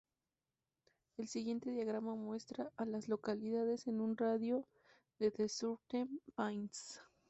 [1.17, 4.65] El siguiente diagrama muestra a las localidades en un radio
[5.19, 6.99] de de Southern Pines.